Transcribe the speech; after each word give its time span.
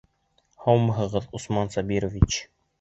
Һаумыһығыҙ, 0.63 1.29
Усман 1.41 1.73
Сабирович! 1.79 2.43